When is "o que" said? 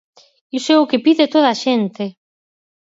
0.83-1.03